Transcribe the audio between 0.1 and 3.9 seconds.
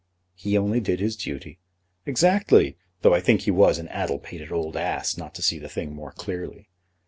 "He only did his duty." "Exactly; though I think he was an